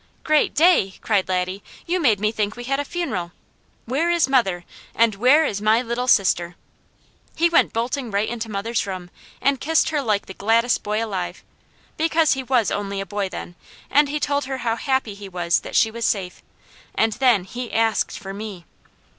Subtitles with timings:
[0.23, 1.61] "Great Day!" cried Laddie.
[1.85, 3.33] "You made me think we had a funeral!
[3.85, 6.55] Where is mother, and where is my Little Sister?"
[7.35, 9.11] He went bolting right into mother's room
[9.41, 11.43] and kissed her like the gladdest boy alive;
[11.97, 13.53] because he was only a boy then,
[13.91, 16.41] and he told her how happy he was that she was safe,
[16.95, 18.65] and then he ASKED for me.